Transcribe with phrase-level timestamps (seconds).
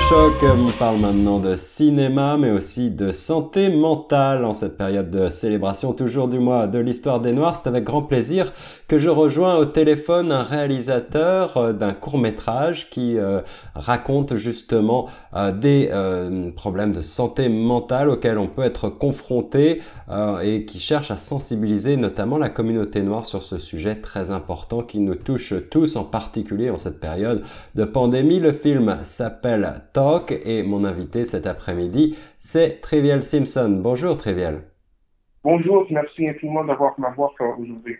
[0.00, 5.28] Choc, on parle maintenant de cinéma, mais aussi de santé mentale en cette période de
[5.28, 7.56] célébration toujours du mois de l'histoire des Noirs.
[7.56, 8.52] C'est avec grand plaisir
[8.86, 13.40] que je rejoins au téléphone un réalisateur euh, d'un court métrage qui euh,
[13.74, 15.90] raconte justement euh, des
[16.56, 19.82] problèmes de santé mentale auxquels on peut être confronté
[20.42, 25.00] et qui cherche à sensibiliser notamment la communauté noire sur ce sujet très important qui
[25.00, 27.42] nous touche tous, en particulier en cette période
[27.74, 28.40] de pandémie.
[28.40, 29.82] Le film s'appelle
[30.46, 33.80] Et mon invité cet après-midi, c'est Trivial Simpson.
[33.82, 34.62] Bonjour Trivial.
[35.42, 37.96] Bonjour, merci infiniment d'avoir m'avoir aujourd'hui.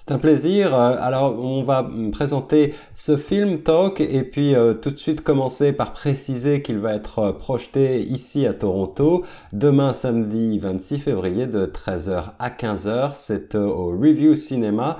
[0.00, 0.74] C'est un plaisir.
[0.74, 5.74] Euh, alors, on va présenter ce film Talk et puis euh, tout de suite commencer
[5.74, 11.66] par préciser qu'il va être euh, projeté ici à Toronto demain samedi 26 février de
[11.66, 13.10] 13h à 15h.
[13.14, 14.96] C'est au Review Cinema.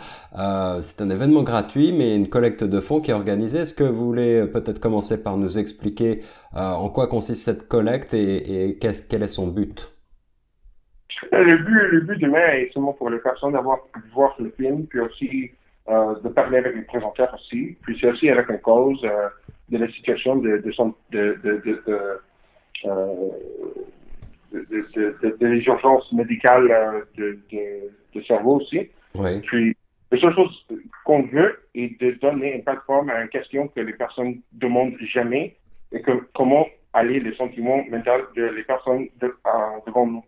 [0.83, 3.61] c'est un événement gratuit mais une collecte de fonds qui est organisée.
[3.61, 6.21] Est-ce que vous voulez peut-être commencer par nous expliquer
[6.53, 9.95] en quoi consiste cette collecte et, et quel est son but?
[11.33, 14.87] Le but, le but demain est seulement pour les personnes d'avoir pu voir le film,
[14.87, 15.51] puis aussi
[15.89, 17.77] euh, de parler avec les présenteurs aussi.
[17.83, 19.29] Puis c'est aussi avec une cause euh,
[19.69, 21.83] de la situation de, de, son, de, de, de,
[22.87, 23.29] euh,
[24.53, 28.89] de, de, les urgences médicales euh, de, de, de cerveau aussi.
[29.15, 29.41] Oui.
[29.43, 29.77] Puis
[30.13, 30.67] la seule chose
[31.05, 35.57] qu'on veut est de donner une plateforme à une question que les personnes demandent jamais
[35.93, 39.35] et que comment aller les sentiments mentaux de les personnes de,
[39.87, 40.25] devant nous.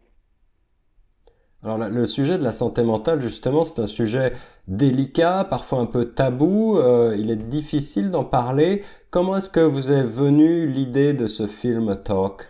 [1.64, 4.32] Alors le sujet de la santé mentale, justement, c'est un sujet
[4.66, 6.77] délicat, parfois un peu tabou.
[6.77, 8.82] Euh, il est difficile d'en parler.
[9.10, 12.48] Comment est-ce que vous est venue l'idée de ce film Talk?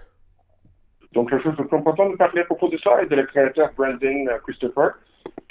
[1.13, 4.27] Donc la chose important de parler à propos de ça est de le créateur Brandon
[4.29, 4.93] euh, Christopher,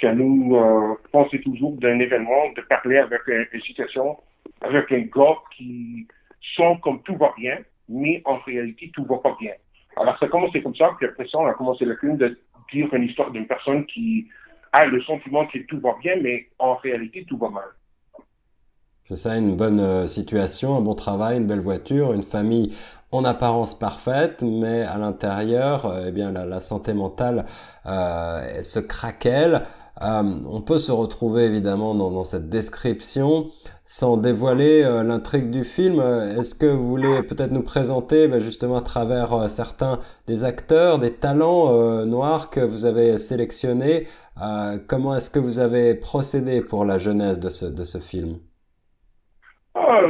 [0.00, 4.16] qui nous euh, toujours d'un événement, de parler avec une, situation,
[4.60, 6.08] avec un gars qui
[6.56, 7.58] sent comme tout va bien,
[7.88, 9.52] mais en réalité tout va pas bien.
[9.96, 12.36] Alors ça a commencé comme ça, puis après ça on a commencé le film de
[12.72, 14.28] dire une histoire d'une personne qui
[14.72, 17.64] a le sentiment que tout va bien, mais en réalité, tout va mal.
[19.04, 22.74] C'est ça, une bonne euh, situation, un bon travail, une belle voiture, une famille
[23.10, 27.44] en apparence parfaite, mais à l'intérieur, euh, eh bien, la, santé mentale
[27.86, 29.62] euh, se craquelle.
[30.00, 33.50] Euh, on peut se retrouver évidemment dans, cette description
[33.84, 36.00] sans dévoiler euh, l'intrigue du film.
[36.00, 40.98] Est-ce que vous voulez peut-être nous présenter ben, justement à travers euh, certains des acteurs,
[40.98, 44.06] des talents noirs que vous avez sélectionnés
[44.88, 48.38] Comment est-ce que vous avez procédé pour la jeunesse de ce, film?
[49.74, 50.00] Ah,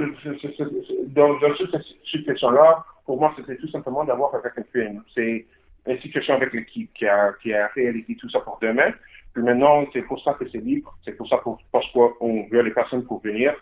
[1.08, 1.38] dans,
[1.72, 5.02] cette situation-là, pour moi, c'était tout simplement d'avoir avec un film.
[5.12, 5.44] C'est
[5.86, 8.92] une situation avec l'équipe qui a, qui a réalisé tout ça pour demain.
[9.34, 10.94] Puis maintenant, c'est pour ça que c'est libre.
[11.04, 13.54] C'est pour ça pour, parce qu'on veut les personnes pour venir.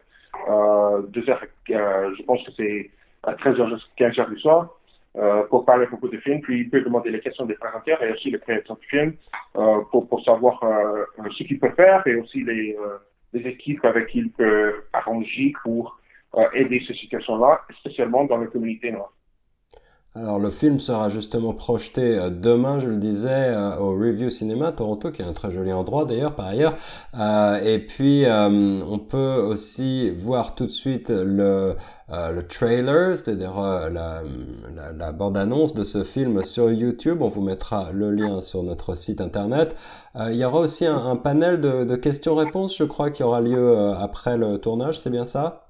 [0.49, 2.91] Euh, deux heures, euh, je pense que c'est
[3.23, 4.69] à 13h, 15h du soir,
[5.17, 6.41] euh, pour parler à propos du film.
[6.41, 9.15] Puis il peut demander les questions des présenteurs et aussi les créateurs du film
[9.57, 11.05] euh, pour, pour savoir euh,
[11.37, 12.99] ce qu'il peut faire et aussi les, euh,
[13.33, 15.99] les équipes avec qui il peut arranger pour
[16.55, 19.13] aider ces situations-là, spécialement dans la communauté noire.
[20.17, 24.73] Alors le film sera justement projeté euh, demain, je le disais, euh, au Review Cinéma
[24.73, 26.75] Toronto, qui est un très joli endroit d'ailleurs par ailleurs.
[27.17, 31.77] Euh, et puis on peut aussi voir tout de suite le,
[32.09, 34.23] le trailer, c'est-à-dire la,
[34.97, 37.23] la, bande-annonce de ce film sur YouTube.
[37.23, 39.77] On vous mettra le lien sur notre site internet.
[40.17, 43.93] il y aura aussi un, un panel de, de questions-réponses, je crois, qui aura lieu
[43.99, 45.70] après le tournage, c'est bien ça?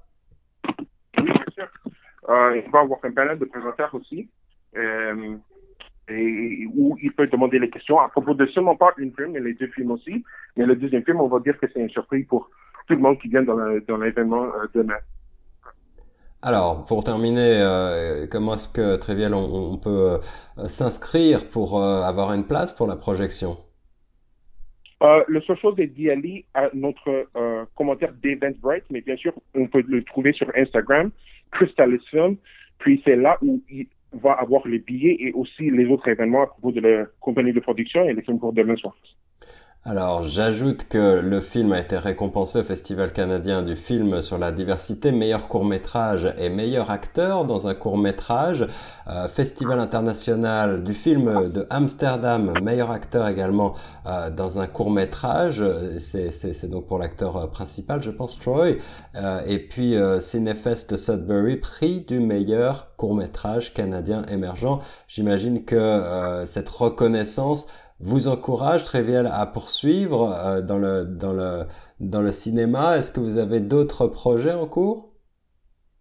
[2.55, 4.29] il va avoir un panel de présenteurs aussi,
[4.77, 5.35] euh,
[6.09, 9.39] et, où il peut demander les questions à propos de seulement pas une film, mais
[9.39, 10.23] les deux films aussi.
[10.57, 12.49] Mais le deuxième film, on va dire que c'est une surprise pour
[12.87, 14.97] tout le monde qui vient dans l'événement euh, demain.
[16.41, 20.19] Alors, pour terminer, euh, comment est-ce que, Trivial, on, peut
[20.57, 23.57] euh, s'inscrire pour avoir une place pour la projection?
[25.01, 26.09] Euh, le seul chose est d'y
[26.53, 31.11] à notre euh, commentaire d'Eventbrite, mais bien sûr, on peut le trouver sur Instagram,
[31.51, 32.37] Crystalis Film.
[32.77, 36.47] Puis c'est là où il va avoir les billets et aussi les autres événements à
[36.47, 38.95] propos de la compagnie de production et les films pour demain soir.
[39.83, 44.51] Alors, j'ajoute que le film a été récompensé au Festival canadien du film sur la
[44.51, 48.67] diversité, meilleur court-métrage et meilleur acteur dans un court-métrage,
[49.07, 53.73] euh, Festival international du film de Amsterdam, meilleur acteur également
[54.05, 55.65] euh, dans un court-métrage,
[55.97, 58.75] c'est donc pour l'acteur principal, je pense, Troy,
[59.15, 64.79] euh, et puis Cinefest Sudbury, prix du meilleur court-métrage canadien émergent.
[65.07, 67.65] J'imagine que cette reconnaissance
[68.01, 72.97] vous encourage, Trivial, à poursuivre dans, le, dans, le, cinéma.
[72.97, 75.09] Est-ce que vous avez d'autres projets en cours?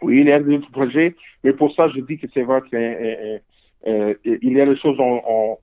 [0.03, 1.15] Oui, il y a d'autres projets,
[1.45, 4.97] mais pour ça, je dis que c'est vrai qu'il y a des choses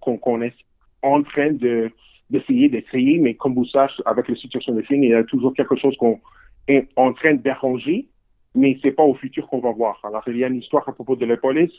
[0.01, 0.53] qu'on est
[1.01, 1.91] en train de
[2.29, 5.53] d'essayer d'essayer, mais comme vous savez, avec la situation des films, il y a toujours
[5.53, 6.19] quelque chose qu'on
[6.67, 8.07] est en train d'arranger,
[8.53, 9.99] mais c'est pas au futur qu'on va voir.
[10.03, 11.71] Alors, il y a une histoire à propos de la police,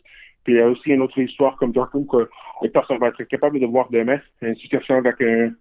[0.44, 2.30] puis il y a aussi une autre histoire comme Darkroom que
[2.62, 5.52] les personnes vont être capables de voir demain, une situation avec un,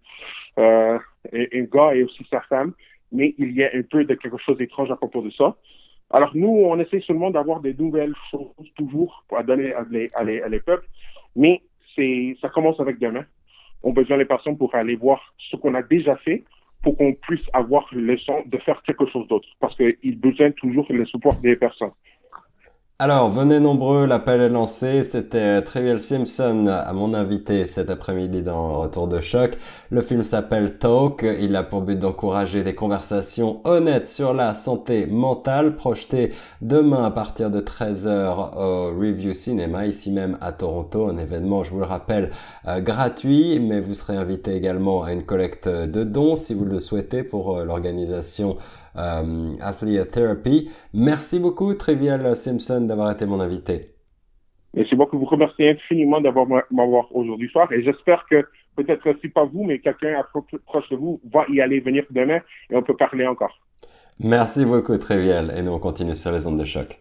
[0.59, 0.99] euh,
[1.33, 2.73] un gars et aussi sa femme,
[3.11, 5.55] mais il y a un peu de quelque chose d'étrange à propos de ça.
[6.09, 10.23] Alors, nous, on essaie seulement d'avoir des nouvelles choses toujours pour donner à les, à
[10.23, 10.87] les, à les peuples,
[11.35, 11.61] mais
[11.95, 13.25] c'est, ça commence avec demain
[13.83, 16.43] ont besoin des personnes pour aller voir ce qu'on a déjà fait
[16.83, 19.47] pour qu'on puisse avoir le son de faire quelque chose d'autre.
[19.59, 21.91] Parce qu'ils besoin toujours le support des personnes.
[22.99, 25.03] Alors, venez nombreux, l'appel est lancé.
[25.03, 29.55] C'était Trivial Simpson à mon invité cet après-midi dans Retour de choc.
[29.91, 31.23] Le film s'appelle Talk.
[31.39, 37.11] Il a pour but d'encourager des conversations honnêtes sur la santé mentale, projeté demain à
[37.11, 41.05] partir de 13h au Review Cinema, ici même à Toronto.
[41.05, 42.31] Un événement, je vous le rappelle,
[42.67, 46.79] euh, gratuit, mais vous serez invité également à une collecte de dons si vous le
[46.79, 48.57] souhaitez pour euh, l'organisation
[48.97, 50.69] euh, Athlete Therapy.
[50.93, 53.81] Merci beaucoup, Trivial Simpson, d'avoir été mon invité.
[54.73, 55.17] Merci beaucoup.
[55.17, 58.45] Vous remercie infiniment d'avoir m'avoir aujourd'hui soir et j'espère que
[58.75, 60.23] peut-être si pas vous, mais quelqu'un
[60.65, 62.39] proche de vous va y aller venir demain
[62.69, 63.57] et on peut parler encore.
[64.19, 65.53] Merci beaucoup, Trivial.
[65.55, 66.99] Et nous, on continue sur les ondes de choc.